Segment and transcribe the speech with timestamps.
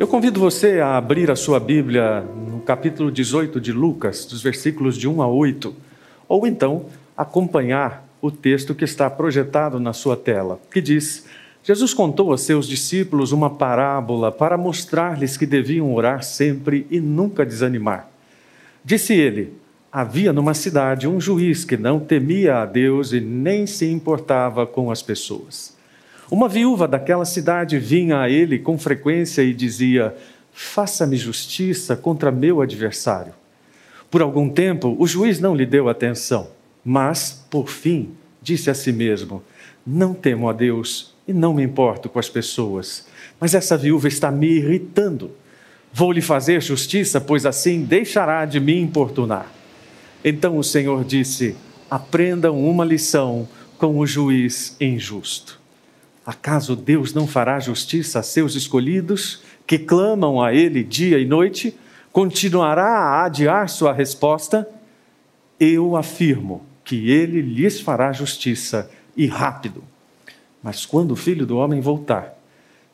[0.00, 4.96] Eu convido você a abrir a sua Bíblia no capítulo 18 de Lucas, dos versículos
[4.96, 5.74] de 1 a 8,
[6.28, 6.86] ou então
[7.16, 11.26] acompanhar o texto que está projetado na sua tela, que diz:
[11.64, 17.44] Jesus contou a seus discípulos uma parábola para mostrar-lhes que deviam orar sempre e nunca
[17.44, 18.08] desanimar.
[18.84, 19.54] Disse ele:
[19.90, 24.92] Havia numa cidade um juiz que não temia a Deus e nem se importava com
[24.92, 25.76] as pessoas.
[26.30, 30.14] Uma viúva daquela cidade vinha a ele com frequência e dizia:
[30.52, 33.32] Faça-me justiça contra meu adversário.
[34.10, 36.48] Por algum tempo, o juiz não lhe deu atenção,
[36.84, 38.10] mas, por fim,
[38.42, 39.42] disse a si mesmo:
[39.86, 43.06] Não temo a Deus e não me importo com as pessoas,
[43.40, 45.30] mas essa viúva está me irritando.
[45.92, 49.50] Vou lhe fazer justiça, pois assim deixará de me importunar.
[50.22, 51.56] Então o Senhor disse:
[51.90, 53.48] Aprendam uma lição
[53.78, 55.57] com o juiz injusto.
[56.28, 61.74] Acaso Deus não fará justiça a seus escolhidos, que clamam a Ele dia e noite?
[62.12, 64.68] Continuará a adiar sua resposta?
[65.58, 69.82] Eu afirmo que Ele lhes fará justiça e rápido.
[70.62, 72.38] Mas quando o filho do homem voltar,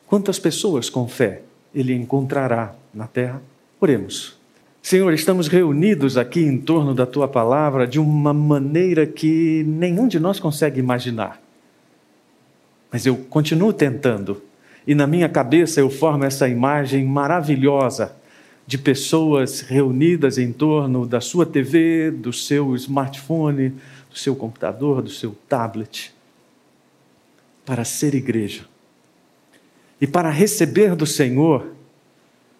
[0.07, 1.41] quantas pessoas com fé
[1.73, 3.41] ele encontrará na terra?
[3.81, 4.37] Oremos.
[4.81, 10.21] Senhor, estamos reunidos aqui em torno da tua palavra de uma maneira que nenhum de
[10.21, 11.44] nós consegue imaginar.
[12.95, 14.41] Mas eu continuo tentando.
[14.87, 18.15] E na minha cabeça eu formo essa imagem maravilhosa
[18.65, 23.71] de pessoas reunidas em torno da sua TV, do seu smartphone,
[24.09, 26.15] do seu computador, do seu tablet,
[27.65, 28.63] para ser igreja.
[29.99, 31.75] E para receber do Senhor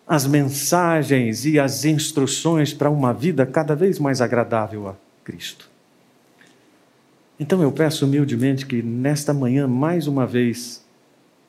[0.06, 5.75] as mensagens e as instruções para uma vida cada vez mais agradável a Cristo.
[7.40, 10.86] Então eu peço humildemente que nesta manhã, mais uma vez,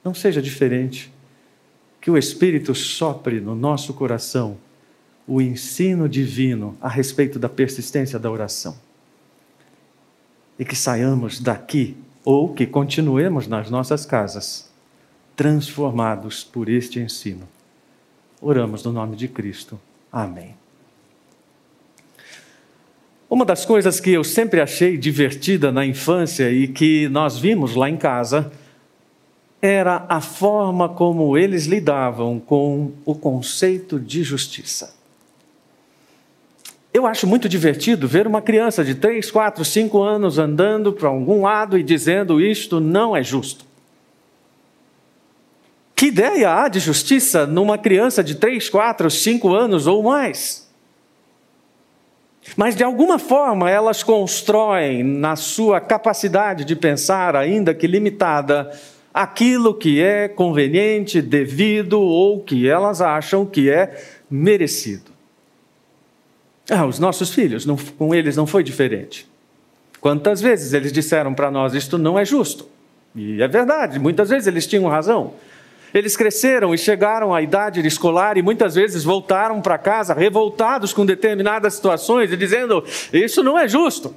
[0.05, 1.13] não seja diferente,
[2.01, 4.57] que o Espírito sopre no nosso coração
[5.27, 8.77] o ensino divino a respeito da persistência da oração.
[10.59, 14.71] E que saiamos daqui, ou que continuemos nas nossas casas,
[15.35, 17.49] transformados por este ensino.
[18.41, 19.79] Oramos no nome de Cristo.
[20.11, 20.55] Amém.
[23.29, 27.91] Uma das coisas que eu sempre achei divertida na infância e que nós vimos lá
[27.91, 28.53] em casa
[29.61, 34.95] era a forma como eles lidavam com o conceito de justiça.
[36.95, 41.43] Eu acho muito divertido ver uma criança de 3, 4, 5 anos andando para algum
[41.43, 43.67] lado e dizendo: Isto não é justo.
[45.97, 50.66] Que ideia há de justiça numa criança de 3, 4, 5 anos ou mais?
[52.55, 58.71] Mas de alguma forma elas constroem na sua capacidade de pensar, ainda que limitada,
[59.13, 63.99] aquilo que é conveniente, devido ou que elas acham que é
[64.31, 65.11] merecido.
[66.71, 69.27] Ah, os nossos filhos, não, com eles não foi diferente.
[70.01, 72.69] Quantas vezes eles disseram para nós: isto não é justo?
[73.15, 75.33] E é verdade, muitas vezes eles tinham razão.
[75.97, 81.07] Eles cresceram e chegaram à idade escolar e muitas vezes voltaram para casa revoltados com
[81.07, 84.15] determinadas situações e dizendo: Isso não é justo.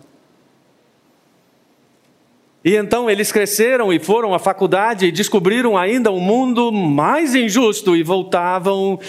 [2.65, 7.95] E então eles cresceram e foram à faculdade e descobriram ainda um mundo mais injusto
[7.95, 8.99] e voltavam,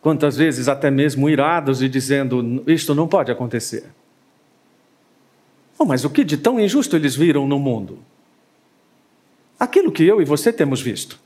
[0.00, 3.84] quantas vezes até mesmo irados e dizendo: Isto não pode acontecer.
[5.78, 7.98] Oh, mas o que de tão injusto eles viram no mundo?
[9.60, 11.22] Aquilo que eu e você temos visto.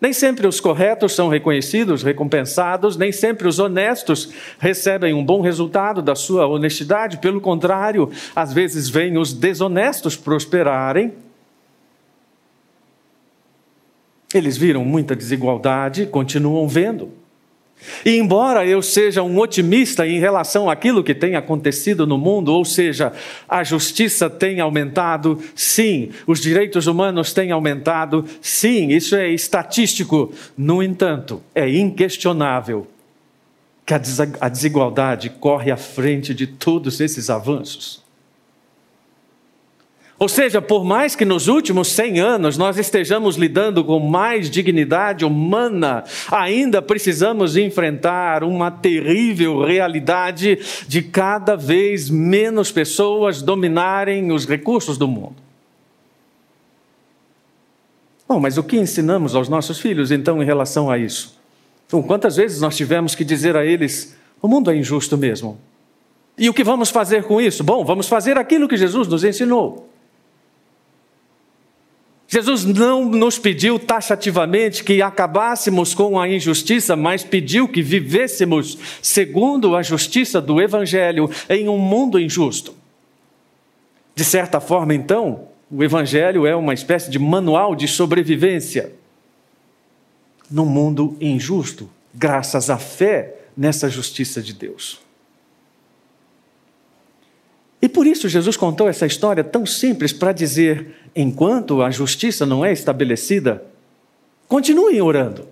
[0.00, 6.00] Nem sempre os corretos são reconhecidos, recompensados, nem sempre os honestos recebem um bom resultado
[6.00, 11.12] da sua honestidade, pelo contrário, às vezes vêm os desonestos prosperarem.
[14.32, 17.19] Eles viram muita desigualdade, continuam vendo.
[18.04, 22.64] E embora eu seja um otimista em relação àquilo que tem acontecido no mundo, ou
[22.64, 23.12] seja,
[23.48, 30.32] a justiça tem aumentado, sim, os direitos humanos têm aumentado, sim, isso é estatístico.
[30.56, 32.86] No entanto, é inquestionável
[33.84, 33.94] que
[34.40, 38.09] a desigualdade corre à frente de todos esses avanços.
[40.20, 45.24] Ou seja, por mais que nos últimos 100 anos nós estejamos lidando com mais dignidade
[45.24, 54.98] humana, ainda precisamos enfrentar uma terrível realidade de cada vez menos pessoas dominarem os recursos
[54.98, 55.36] do mundo.
[58.28, 61.40] Bom, mas o que ensinamos aos nossos filhos então em relação a isso?
[61.86, 65.58] Então, quantas vezes nós tivemos que dizer a eles: o mundo é injusto mesmo?
[66.36, 67.64] E o que vamos fazer com isso?
[67.64, 69.89] Bom, vamos fazer aquilo que Jesus nos ensinou.
[72.32, 79.74] Jesus não nos pediu taxativamente que acabássemos com a injustiça, mas pediu que vivêssemos segundo
[79.74, 82.72] a justiça do Evangelho em um mundo injusto.
[84.14, 88.92] De certa forma, então, o Evangelho é uma espécie de manual de sobrevivência
[90.48, 95.00] num mundo injusto, graças à fé nessa justiça de Deus.
[97.82, 102.64] E por isso Jesus contou essa história tão simples para dizer: enquanto a justiça não
[102.64, 103.64] é estabelecida,
[104.46, 105.48] continuem orando.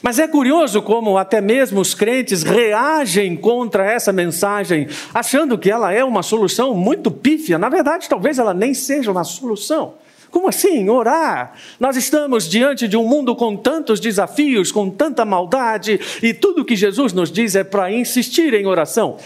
[0.00, 5.92] Mas é curioso como até mesmo os crentes reagem contra essa mensagem, achando que ela
[5.92, 7.56] é uma solução muito pífia.
[7.56, 9.94] Na verdade, talvez ela nem seja uma solução.
[10.32, 10.88] Como assim?
[10.88, 11.52] Orar?
[11.78, 16.74] Nós estamos diante de um mundo com tantos desafios, com tanta maldade, e tudo que
[16.74, 19.18] Jesus nos diz é para insistir em oração.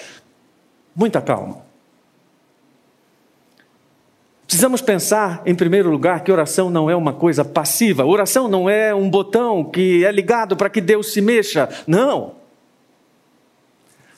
[0.96, 1.66] Muita calma.
[4.46, 8.06] Precisamos pensar, em primeiro lugar, que oração não é uma coisa passiva.
[8.06, 11.68] Oração não é um botão que é ligado para que Deus se mexa.
[11.86, 12.36] Não.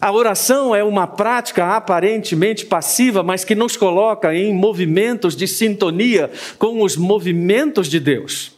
[0.01, 6.31] A oração é uma prática aparentemente passiva, mas que nos coloca em movimentos de sintonia
[6.57, 8.58] com os movimentos de Deus.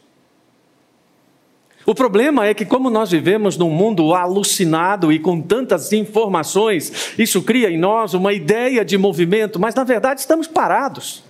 [1.91, 7.43] O problema é que, como nós vivemos num mundo alucinado e com tantas informações, isso
[7.43, 11.25] cria em nós uma ideia de movimento, mas na verdade estamos parados.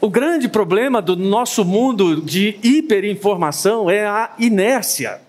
[0.00, 5.20] O grande problema do nosso mundo de hiperinformação é a inércia.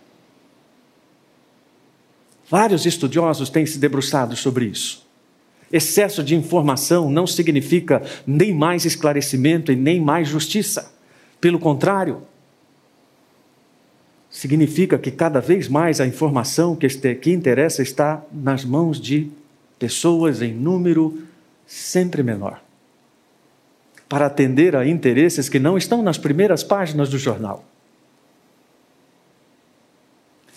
[2.50, 5.06] Vários estudiosos têm se debruçado sobre isso.
[5.70, 10.94] Excesso de informação não significa nem mais esclarecimento e nem mais justiça.
[11.42, 12.22] Pelo contrário,
[14.40, 19.30] significa que cada vez mais a informação que, este, que interessa está nas mãos de
[19.78, 21.22] pessoas em número
[21.68, 22.62] sempre menor
[24.08, 27.66] para atender a interesses que não estão nas primeiras páginas do jornal.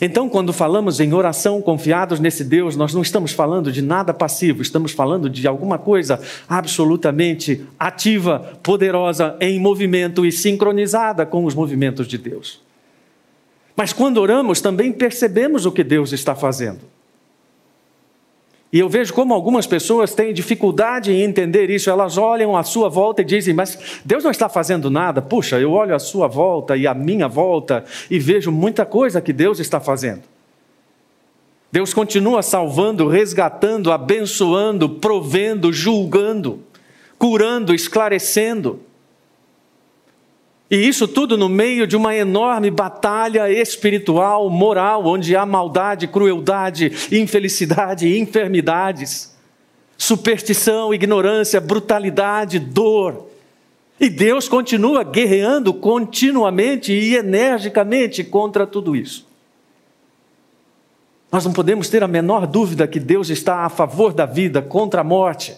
[0.00, 4.62] Então, quando falamos em oração confiados nesse Deus, nós não estamos falando de nada passivo,
[4.62, 12.06] estamos falando de alguma coisa absolutamente ativa, poderosa, em movimento e sincronizada com os movimentos
[12.06, 12.61] de Deus.
[13.76, 16.80] Mas quando oramos, também percebemos o que Deus está fazendo.
[18.72, 21.90] E eu vejo como algumas pessoas têm dificuldade em entender isso.
[21.90, 25.20] Elas olham à sua volta e dizem: Mas Deus não está fazendo nada.
[25.20, 29.32] Puxa, eu olho à sua volta e à minha volta e vejo muita coisa que
[29.32, 30.22] Deus está fazendo.
[31.70, 36.60] Deus continua salvando, resgatando, abençoando, provendo, julgando,
[37.18, 38.80] curando, esclarecendo.
[40.72, 46.90] E isso tudo no meio de uma enorme batalha espiritual, moral, onde há maldade, crueldade,
[47.12, 49.36] infelicidade, enfermidades,
[49.98, 53.28] superstição, ignorância, brutalidade, dor.
[54.00, 59.26] E Deus continua guerreando continuamente e energicamente contra tudo isso.
[61.30, 65.02] Nós não podemos ter a menor dúvida que Deus está a favor da vida, contra
[65.02, 65.54] a morte.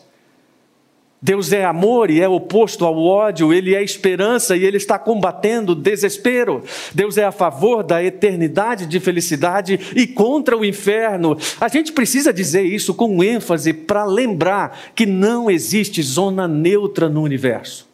[1.25, 5.73] Deus é amor e é oposto ao ódio, Ele é esperança e Ele está combatendo
[5.73, 6.63] o desespero.
[6.93, 11.35] Deus é a favor da eternidade de felicidade e contra o inferno.
[11.59, 17.23] A gente precisa dizer isso com ênfase para lembrar que não existe zona neutra no
[17.23, 17.89] universo.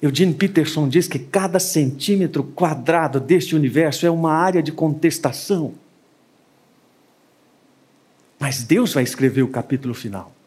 [0.00, 5.74] Eugene Peterson diz que cada centímetro quadrado deste universo é uma área de contestação.
[8.38, 10.39] Mas Deus vai escrever o capítulo final.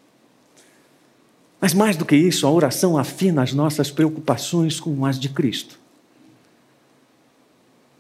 [1.63, 5.79] Mas mais do que isso, a oração afina as nossas preocupações com as de Cristo.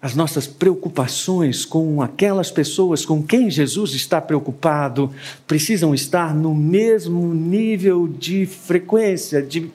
[0.01, 5.09] As nossas preocupações com aquelas pessoas com quem Jesus está preocupado
[5.47, 9.71] precisam estar no mesmo nível de frequência, de,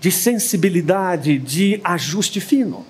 [0.00, 2.84] de sensibilidade, de ajuste fino.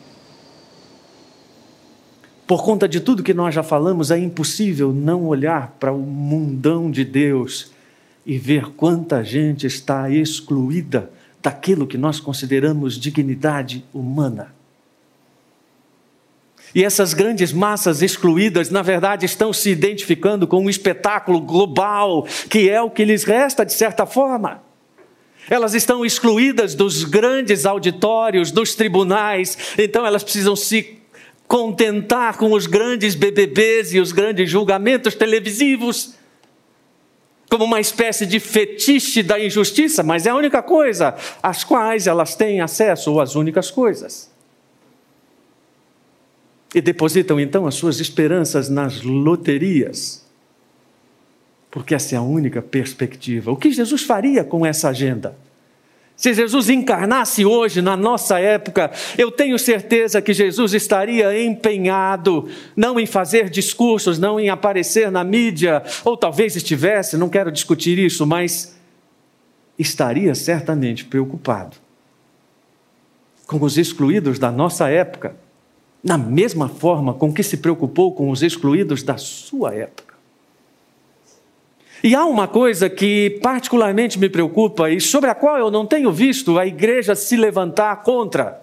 [2.46, 6.90] Por conta de tudo que nós já falamos, é impossível não olhar para o mundão
[6.90, 7.78] de Deus
[8.24, 11.10] e ver quanta gente está excluída
[11.42, 14.54] daquilo que nós consideramos dignidade humana.
[16.74, 22.70] E essas grandes massas excluídas, na verdade, estão se identificando com um espetáculo global, que
[22.70, 24.62] é o que lhes resta, de certa forma.
[25.48, 30.98] Elas estão excluídas dos grandes auditórios, dos tribunais, então elas precisam se
[31.48, 36.14] contentar com os grandes BBBs e os grandes julgamentos televisivos
[37.50, 42.36] como uma espécie de fetiche da injustiça, mas é a única coisa às quais elas
[42.36, 44.30] têm acesso, ou as únicas coisas.
[46.72, 50.24] E depositam então as suas esperanças nas loterias,
[51.72, 53.50] porque essa é a única perspectiva.
[53.50, 55.36] O que Jesus faria com essa agenda?
[56.20, 62.46] Se Jesus encarnasse hoje, na nossa época, eu tenho certeza que Jesus estaria empenhado,
[62.76, 67.98] não em fazer discursos, não em aparecer na mídia, ou talvez estivesse, não quero discutir
[67.98, 68.76] isso, mas
[69.78, 71.78] estaria certamente preocupado
[73.46, 75.34] com os excluídos da nossa época,
[76.04, 80.09] na mesma forma com que se preocupou com os excluídos da sua época.
[82.02, 86.10] E há uma coisa que particularmente me preocupa e sobre a qual eu não tenho
[86.10, 88.62] visto a igreja se levantar contra.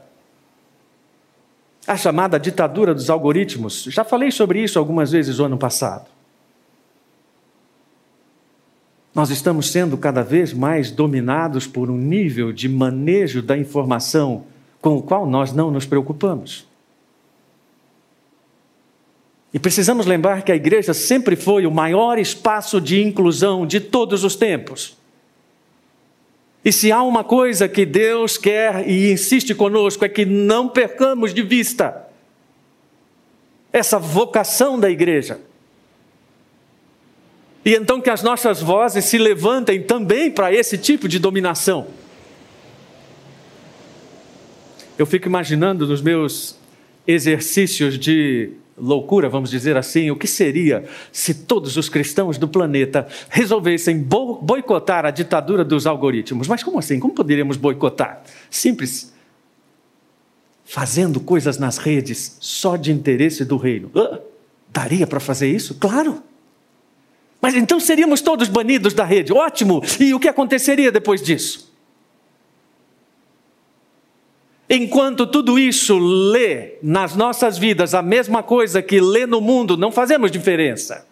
[1.86, 3.84] A chamada ditadura dos algoritmos.
[3.84, 6.08] Já falei sobre isso algumas vezes no ano passado.
[9.14, 14.46] Nós estamos sendo cada vez mais dominados por um nível de manejo da informação
[14.82, 16.68] com o qual nós não nos preocupamos.
[19.58, 24.24] E precisamos lembrar que a igreja sempre foi o maior espaço de inclusão de todos
[24.24, 24.96] os tempos.
[26.64, 31.34] E se há uma coisa que Deus quer e insiste conosco é que não percamos
[31.34, 32.08] de vista
[33.74, 35.40] essa vocação da igreja.
[37.66, 41.88] E então que as nossas vozes se levantem também para esse tipo de dominação.
[45.00, 46.60] Eu fico imaginando nos meus
[47.08, 53.08] exercícios de loucura, vamos dizer assim, o que seria se todos os cristãos do planeta
[53.30, 56.48] resolvessem boicotar a ditadura dos algoritmos?
[56.48, 57.00] Mas como assim?
[57.00, 58.22] Como poderíamos boicotar?
[58.50, 59.14] Simples.
[60.64, 63.92] Fazendo coisas nas redes só de interesse do reino.
[64.70, 65.76] Daria para fazer isso?
[65.76, 66.22] Claro.
[67.42, 69.34] Mas então seríamos todos banidos da rede.
[69.34, 69.82] Ótimo!
[70.00, 71.67] E o que aconteceria depois disso?
[74.70, 79.92] Enquanto tudo isso lê nas nossas vidas a mesma coisa que lê no mundo, não
[79.92, 81.08] fazemos diferença.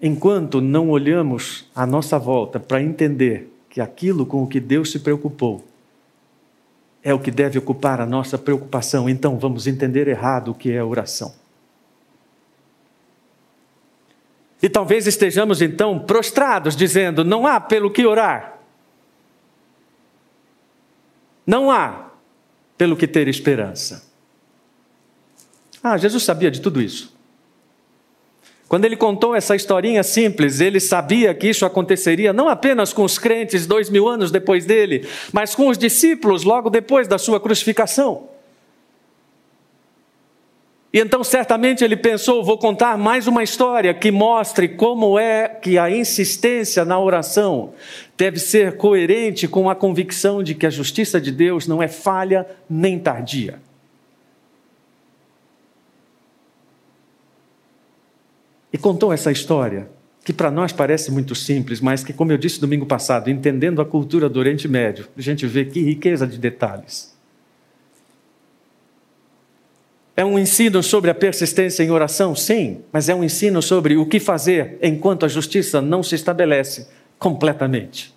[0.00, 5.00] Enquanto não olhamos à nossa volta para entender que aquilo com o que Deus se
[5.00, 5.64] preocupou
[7.02, 10.84] é o que deve ocupar a nossa preocupação, então vamos entender errado o que é
[10.84, 11.34] oração.
[14.62, 18.57] E talvez estejamos então prostrados, dizendo: não há pelo que orar.
[21.48, 22.10] Não há
[22.76, 24.06] pelo que ter esperança.
[25.82, 27.16] Ah, Jesus sabia de tudo isso.
[28.68, 33.18] Quando ele contou essa historinha simples, ele sabia que isso aconteceria não apenas com os
[33.18, 38.28] crentes dois mil anos depois dele, mas com os discípulos logo depois da sua crucificação.
[40.92, 45.78] E então, certamente, ele pensou: vou contar mais uma história que mostre como é que
[45.78, 47.74] a insistência na oração
[48.16, 52.46] deve ser coerente com a convicção de que a justiça de Deus não é falha
[52.68, 53.60] nem tardia.
[58.72, 59.90] E contou essa história,
[60.24, 63.86] que para nós parece muito simples, mas que, como eu disse domingo passado, entendendo a
[63.86, 67.17] cultura do Oriente Médio, a gente vê que riqueza de detalhes.
[70.18, 72.34] É um ensino sobre a persistência em oração?
[72.34, 76.88] Sim, mas é um ensino sobre o que fazer enquanto a justiça não se estabelece
[77.20, 78.12] completamente.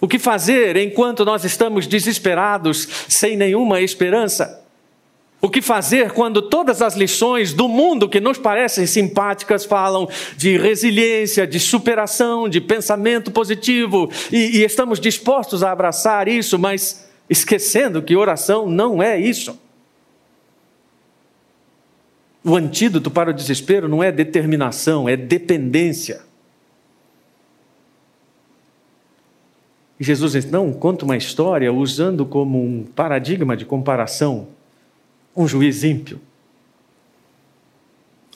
[0.00, 4.64] O que fazer enquanto nós estamos desesperados, sem nenhuma esperança?
[5.38, 10.56] O que fazer quando todas as lições do mundo que nos parecem simpáticas falam de
[10.56, 18.00] resiliência, de superação, de pensamento positivo e, e estamos dispostos a abraçar isso, mas esquecendo
[18.00, 19.60] que oração não é isso?
[22.44, 26.22] O antídoto para o desespero não é determinação, é dependência.
[30.00, 34.48] E Jesus então conta uma história usando como um paradigma de comparação
[35.36, 36.20] um juiz ímpio.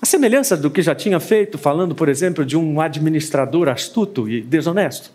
[0.01, 4.41] A semelhança do que já tinha feito, falando, por exemplo, de um administrador astuto e
[4.41, 5.11] desonesto.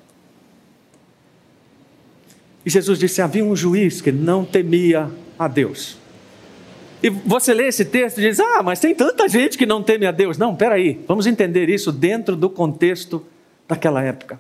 [2.66, 6.01] E Jesus disse: havia um juiz que não temia a Deus.
[7.04, 10.06] E você lê esse texto e diz: Ah, mas tem tanta gente que não teme
[10.06, 10.38] a Deus.
[10.38, 13.26] Não, peraí, vamos entender isso dentro do contexto
[13.68, 14.40] daquela época.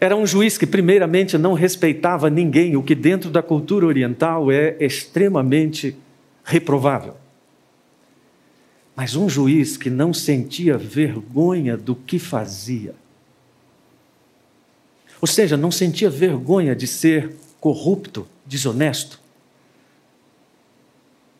[0.00, 4.76] Era um juiz que, primeiramente, não respeitava ninguém, o que dentro da cultura oriental é
[4.78, 5.96] extremamente
[6.44, 7.16] reprovável.
[8.94, 12.94] Mas um juiz que não sentia vergonha do que fazia.
[15.20, 19.20] Ou seja, não sentia vergonha de ser corrupto, desonesto.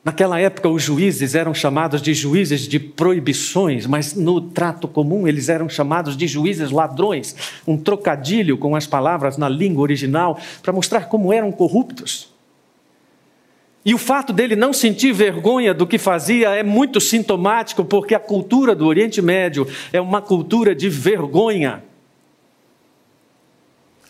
[0.05, 5.49] Naquela época, os juízes eram chamados de juízes de proibições, mas no trato comum eles
[5.49, 7.37] eram chamados de juízes ladrões
[7.67, 12.33] um trocadilho com as palavras na língua original para mostrar como eram corruptos.
[13.85, 18.21] E o fato dele não sentir vergonha do que fazia é muito sintomático, porque a
[18.21, 21.83] cultura do Oriente Médio é uma cultura de vergonha.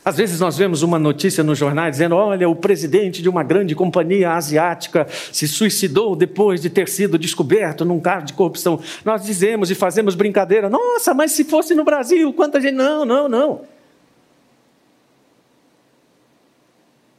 [0.09, 3.75] Às vezes nós vemos uma notícia nos jornais dizendo: olha, o presidente de uma grande
[3.75, 8.81] companhia asiática se suicidou depois de ter sido descoberto num caso de corrupção.
[9.05, 12.73] Nós dizemos e fazemos brincadeira: nossa, mas se fosse no Brasil, quanta gente.
[12.73, 13.61] Não, não, não.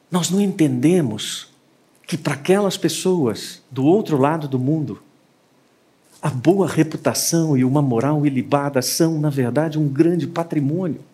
[0.10, 1.48] Nós não entendemos
[2.08, 5.00] que para aquelas pessoas do outro lado do mundo,
[6.19, 11.08] a boa reputação e uma moral ilibada são, na verdade, um grande patrimônio.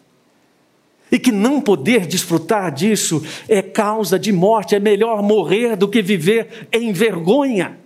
[1.15, 6.01] E que não poder desfrutar disso é causa de morte, é melhor morrer do que
[6.01, 7.77] viver em vergonha.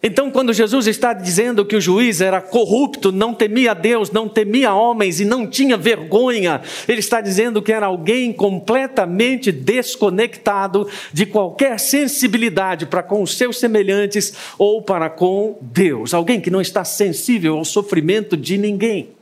[0.00, 4.72] Então, quando Jesus está dizendo que o juiz era corrupto, não temia Deus, não temia
[4.72, 11.80] homens e não tinha vergonha, ele está dizendo que era alguém completamente desconectado de qualquer
[11.80, 16.14] sensibilidade para com os seus semelhantes ou para com Deus.
[16.14, 19.17] Alguém que não está sensível ao sofrimento de ninguém.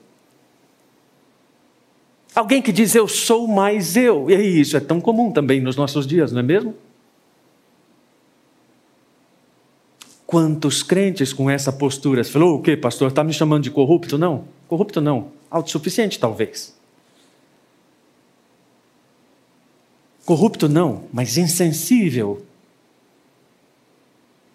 [2.36, 4.30] Alguém que diz eu sou mais eu.
[4.30, 6.74] E isso é tão comum também nos nossos dias, não é mesmo?
[10.26, 12.22] Quantos crentes com essa postura?
[12.22, 13.08] Você falou, o que, pastor?
[13.08, 14.18] Está me chamando de corrupto?
[14.18, 15.32] Não, corrupto não.
[15.50, 16.76] Autossuficiente, talvez.
[20.26, 22.44] Corrupto não, mas insensível.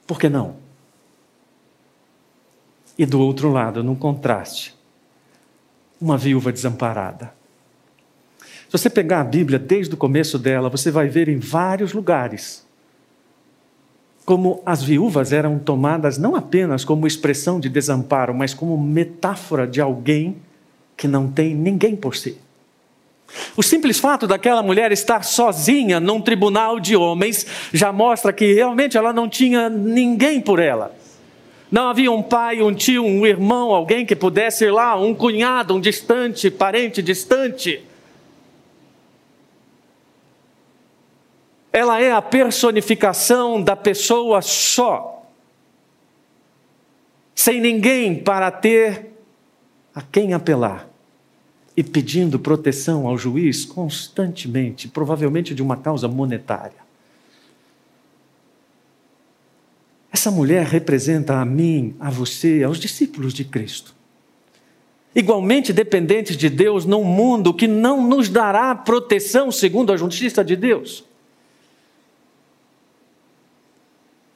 [0.06, 0.58] Por que não?
[2.96, 4.76] E do outro lado, num contraste,
[6.00, 7.41] uma viúva desamparada.
[8.72, 12.66] Se você pegar a Bíblia desde o começo dela, você vai ver em vários lugares
[14.24, 19.82] como as viúvas eram tomadas não apenas como expressão de desamparo, mas como metáfora de
[19.82, 20.38] alguém
[20.96, 22.38] que não tem ninguém por si.
[23.58, 28.98] O simples fato daquela mulher estar sozinha num tribunal de homens já mostra que realmente
[28.98, 30.96] ela não tinha ninguém por ela.
[31.70, 35.76] Não havia um pai, um tio, um irmão, alguém que pudesse ir lá, um cunhado,
[35.76, 37.91] um distante, parente distante.
[41.72, 45.26] Ela é a personificação da pessoa só,
[47.34, 49.12] sem ninguém para ter
[49.96, 50.90] a quem apelar
[51.76, 56.82] e pedindo proteção ao juiz constantemente, provavelmente de uma causa monetária.
[60.12, 63.96] Essa mulher representa a mim, a você, aos discípulos de Cristo.
[65.16, 70.58] Igualmente dependentes de Deus num mundo que não nos dará proteção segundo a justiça de
[70.58, 71.06] Deus.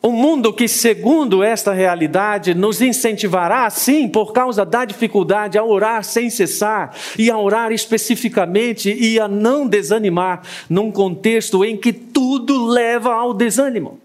[0.05, 6.03] Um mundo que, segundo esta realidade, nos incentivará, sim, por causa da dificuldade, a orar
[6.03, 12.67] sem cessar e a orar especificamente e a não desanimar num contexto em que tudo
[12.67, 13.99] leva ao desânimo.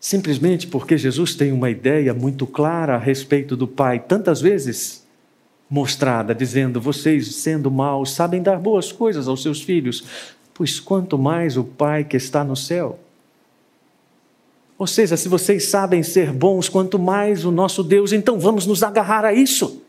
[0.00, 5.06] Simplesmente porque Jesus tem uma ideia muito clara a respeito do Pai, tantas vezes
[5.68, 10.04] mostrada, dizendo: Vocês, sendo maus, sabem dar boas coisas aos seus filhos,
[10.54, 12.98] pois quanto mais o Pai que está no céu.
[14.78, 18.82] Ou seja, se vocês sabem ser bons, quanto mais o nosso Deus, então vamos nos
[18.82, 19.82] agarrar a isso.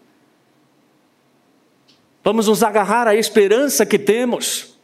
[2.24, 4.76] Vamos nos agarrar à esperança que temos.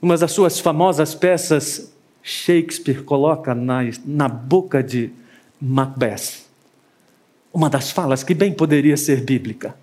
[0.00, 5.10] Uma das suas famosas peças, Shakespeare coloca na, na boca de
[5.60, 6.47] Macbeth
[7.58, 9.74] uma das falas que bem poderia ser bíblica.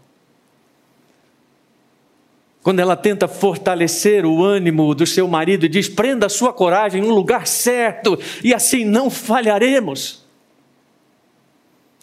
[2.63, 7.01] Quando ela tenta fortalecer o ânimo do seu marido e diz: prenda a sua coragem
[7.01, 10.25] no lugar certo e assim não falharemos.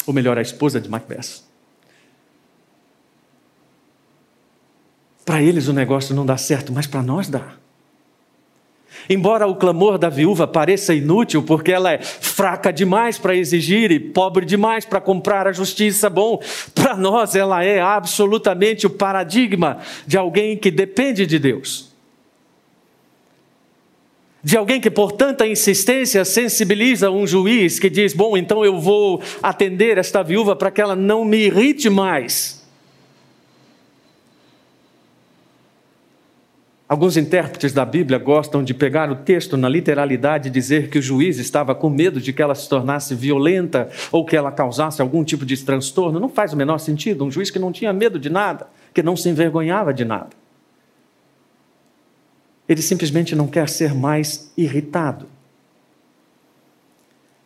[0.07, 1.43] Ou melhor, a esposa de Macbeth.
[5.25, 7.55] Para eles o negócio não dá certo, mas para nós dá.
[9.09, 13.99] Embora o clamor da viúva pareça inútil, porque ela é fraca demais para exigir e
[13.99, 16.41] pobre demais para comprar a justiça, bom,
[16.75, 21.93] para nós ela é absolutamente o paradigma de alguém que depende de Deus.
[24.45, 29.23] De alguém que, por tanta insistência, sensibiliza um juiz que diz: Bom, então eu vou
[29.41, 32.62] atender esta viúva para que ela não me irrite mais.
[36.93, 41.03] Alguns intérpretes da Bíblia gostam de pegar o texto na literalidade e dizer que o
[41.03, 45.25] juiz estava com medo de que ela se tornasse violenta ou que ela causasse algum
[45.25, 46.21] tipo de transtorno.
[46.21, 47.25] Não faz o menor sentido.
[47.25, 50.37] Um juiz que não tinha medo de nada, que não se envergonhava de nada.
[52.69, 55.29] Ele simplesmente não quer ser mais irritado.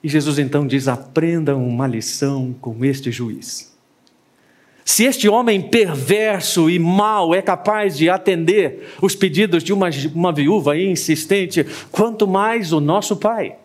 [0.03, 3.76] E Jesus então diz: aprendam uma lição com este juiz.
[4.89, 10.33] Se este homem perverso e mau é capaz de atender os pedidos de uma, uma
[10.33, 13.57] viúva insistente, quanto mais o nosso Pai.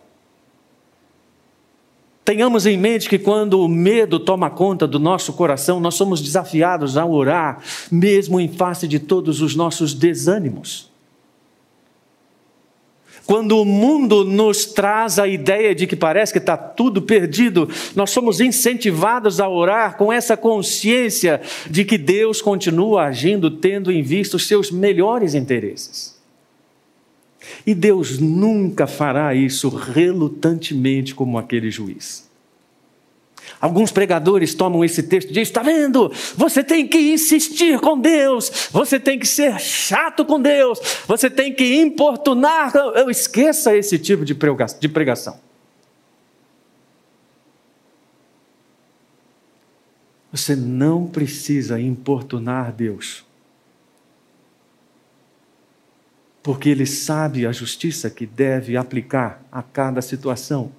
[2.24, 6.96] Tenhamos em mente que quando o medo toma conta do nosso coração, nós somos desafiados
[6.96, 10.91] a orar, mesmo em face de todos os nossos desânimos.
[13.26, 18.10] Quando o mundo nos traz a ideia de que parece que está tudo perdido, nós
[18.10, 24.36] somos incentivados a orar com essa consciência de que Deus continua agindo, tendo em vista
[24.36, 26.20] os seus melhores interesses.
[27.66, 32.31] E Deus nunca fará isso relutantemente como aquele juiz.
[33.62, 36.10] Alguns pregadores tomam esse texto e dizem: está vendo?
[36.36, 41.54] Você tem que insistir com Deus, você tem que ser chato com Deus, você tem
[41.54, 42.74] que importunar.
[42.74, 45.38] Eu esqueça esse tipo de pregação.
[50.32, 53.24] Você não precisa importunar Deus.
[56.42, 60.72] Porque Ele sabe a justiça que deve aplicar a cada situação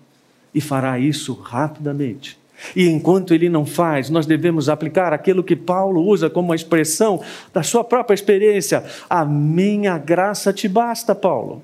[0.54, 2.43] e fará isso rapidamente.
[2.76, 7.22] E enquanto ele não faz, nós devemos aplicar aquilo que Paulo usa como uma expressão
[7.54, 11.64] da sua própria experiência: A minha graça te basta, Paulo.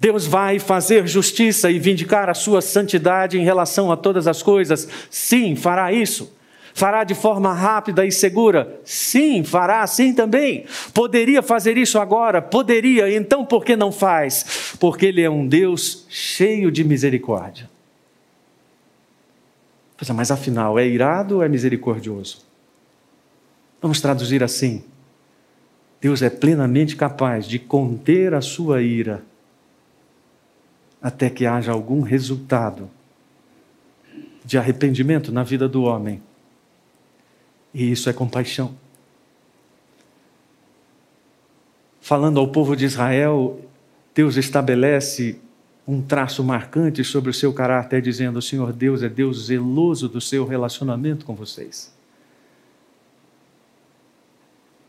[0.00, 4.88] Deus vai fazer justiça e vindicar a sua santidade em relação a todas as coisas.
[5.10, 6.32] Sim, fará isso.
[6.72, 8.80] Fará de forma rápida e segura?
[8.84, 10.64] Sim, fará assim também.
[10.94, 12.40] Poderia fazer isso agora?
[12.40, 14.76] Poderia, então por que não faz?
[14.78, 17.68] Porque Ele é um Deus cheio de misericórdia.
[20.06, 22.46] É, mas afinal, é irado ou é misericordioso?
[23.80, 24.84] Vamos traduzir assim:
[26.00, 29.22] Deus é plenamente capaz de conter a sua ira
[31.00, 32.90] até que haja algum resultado
[34.44, 36.22] de arrependimento na vida do homem.
[37.72, 38.74] E isso é compaixão.
[42.00, 43.60] Falando ao povo de Israel,
[44.14, 45.38] Deus estabelece
[45.88, 50.20] um traço marcante sobre o seu caráter, dizendo: O Senhor Deus é Deus zeloso do
[50.20, 51.96] seu relacionamento com vocês.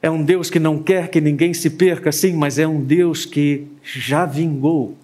[0.01, 3.25] É um Deus que não quer que ninguém se perca, sim, mas é um Deus
[3.25, 4.97] que já vingou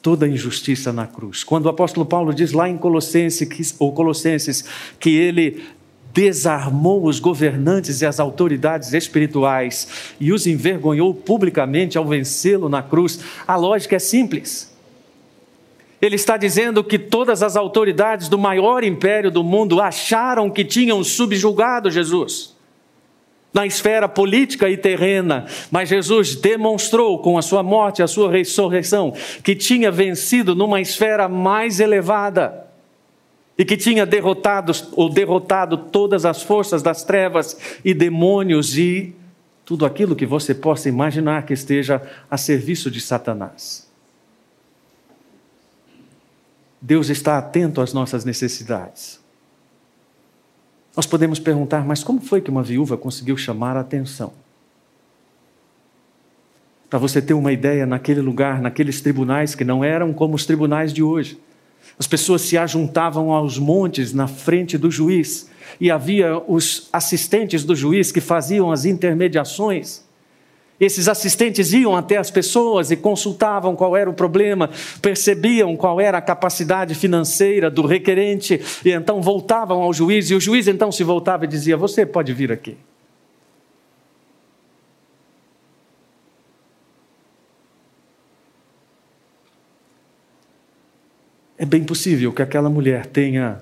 [0.00, 1.44] toda a injustiça na cruz.
[1.44, 4.64] Quando o apóstolo Paulo diz lá em Colossenses, ou Colossenses
[4.98, 5.62] que ele
[6.12, 13.20] desarmou os governantes e as autoridades espirituais e os envergonhou publicamente ao vencê-lo na cruz.
[13.46, 14.70] A lógica é simples.
[16.00, 21.02] Ele está dizendo que todas as autoridades do maior império do mundo acharam que tinham
[21.04, 22.52] subjugado Jesus
[23.54, 29.12] na esfera política e terrena, mas Jesus demonstrou com a sua morte a sua ressurreição
[29.44, 32.71] que tinha vencido numa esfera mais elevada
[33.62, 39.14] e que tinha derrotado ou derrotado todas as forças das trevas e demônios e
[39.64, 43.88] tudo aquilo que você possa imaginar que esteja a serviço de Satanás.
[46.80, 49.20] Deus está atento às nossas necessidades.
[50.96, 54.32] Nós podemos perguntar, mas como foi que uma viúva conseguiu chamar a atenção?
[56.90, 60.92] Para você ter uma ideia, naquele lugar, naqueles tribunais que não eram como os tribunais
[60.92, 61.40] de hoje,
[61.98, 65.50] as pessoas se ajuntavam aos montes na frente do juiz
[65.80, 70.02] e havia os assistentes do juiz que faziam as intermediações.
[70.80, 74.68] Esses assistentes iam até as pessoas e consultavam qual era o problema,
[75.00, 80.40] percebiam qual era a capacidade financeira do requerente e então voltavam ao juiz e o
[80.40, 82.76] juiz então se voltava e dizia: "Você pode vir aqui".
[91.62, 93.60] É bem possível que aquela mulher tenha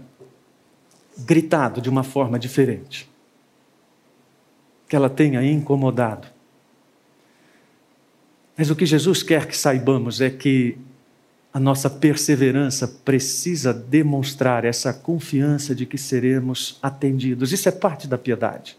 [1.19, 3.07] gritado de uma forma diferente,
[4.89, 6.27] que ela tenha incomodado.
[8.57, 10.79] Mas o que Jesus quer que saibamos é que
[11.53, 17.53] a nossa perseverança precisa demonstrar essa confiança de que seremos atendidos.
[17.53, 18.79] Isso é parte da piedade.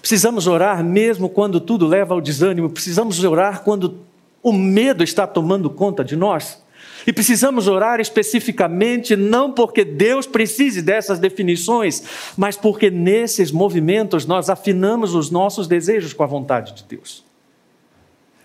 [0.00, 4.04] Precisamos orar mesmo quando tudo leva ao desânimo, precisamos orar quando
[4.42, 6.62] o medo está tomando conta de nós.
[7.06, 12.02] E precisamos orar especificamente não porque Deus precise dessas definições,
[12.36, 17.24] mas porque nesses movimentos nós afinamos os nossos desejos com a vontade de Deus.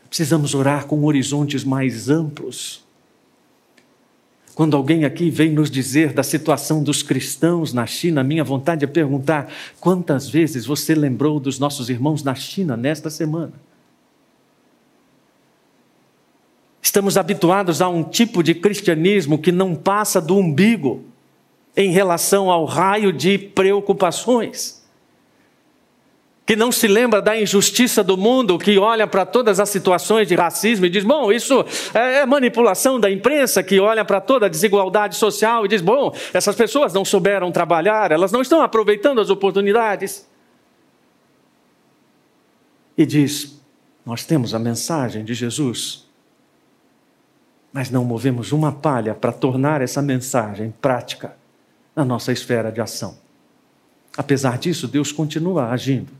[0.09, 2.83] Precisamos orar com horizontes mais amplos.
[4.55, 8.87] Quando alguém aqui vem nos dizer da situação dos cristãos na China, minha vontade é
[8.87, 13.53] perguntar: quantas vezes você lembrou dos nossos irmãos na China nesta semana?
[16.81, 21.05] Estamos habituados a um tipo de cristianismo que não passa do umbigo.
[21.77, 24.85] em relação ao raio de preocupações.
[26.45, 30.35] Que não se lembra da injustiça do mundo, que olha para todas as situações de
[30.35, 31.63] racismo e diz: bom, isso
[31.93, 36.55] é manipulação da imprensa, que olha para toda a desigualdade social e diz: bom, essas
[36.55, 40.27] pessoas não souberam trabalhar, elas não estão aproveitando as oportunidades.
[42.97, 43.61] E diz:
[44.03, 46.08] nós temos a mensagem de Jesus,
[47.71, 51.35] mas não movemos uma palha para tornar essa mensagem prática
[51.95, 53.17] na nossa esfera de ação.
[54.17, 56.11] Apesar disso, Deus continua agindo.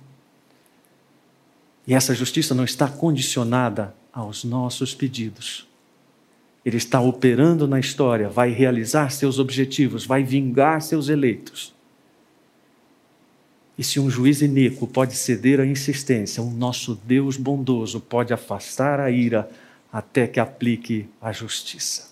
[1.88, 5.68] E essa justiça não está condicionada aos nossos pedidos.
[6.64, 11.74] Ele está operando na história, vai realizar seus objetivos, vai vingar seus eleitos.
[13.78, 19.00] E se um juiz iníquo pode ceder à insistência, um nosso Deus bondoso pode afastar
[19.00, 19.50] a ira
[19.92, 22.10] até que aplique a justiça.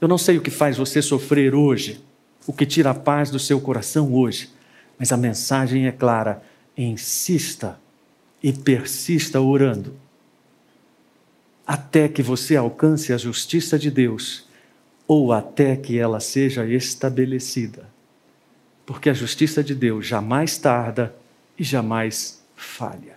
[0.00, 2.04] Eu não sei o que faz você sofrer hoje,
[2.46, 4.50] o que tira a paz do seu coração hoje,
[4.98, 6.42] mas a mensagem é clara:
[6.76, 7.78] insista
[8.42, 9.94] e persista orando,
[11.64, 14.48] até que você alcance a justiça de Deus,
[15.06, 17.88] ou até que ela seja estabelecida.
[18.84, 21.14] Porque a justiça de Deus jamais tarda
[21.56, 23.16] e jamais falha.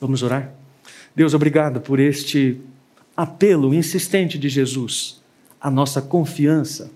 [0.00, 0.61] Vamos orar?
[1.14, 2.60] Deus, obrigado por este
[3.16, 5.22] apelo insistente de Jesus
[5.60, 6.90] a nossa confiança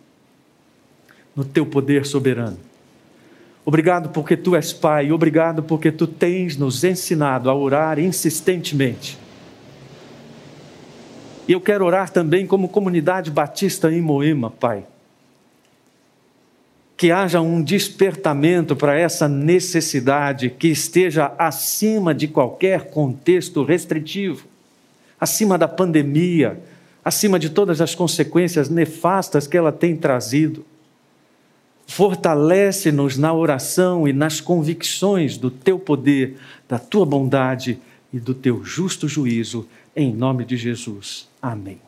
[1.35, 2.59] no teu poder soberano.
[3.64, 9.18] Obrigado porque tu és Pai, obrigado porque tu tens nos ensinado a orar insistentemente.
[11.46, 14.85] E eu quero orar também como comunidade batista em Moema, Pai.
[16.96, 24.46] Que haja um despertamento para essa necessidade que esteja acima de qualquer contexto restritivo,
[25.20, 26.59] acima da pandemia,
[27.04, 30.64] acima de todas as consequências nefastas que ela tem trazido.
[31.87, 36.37] Fortalece-nos na oração e nas convicções do teu poder,
[36.68, 37.78] da tua bondade
[38.12, 41.28] e do teu justo juízo, em nome de Jesus.
[41.40, 41.86] Amém.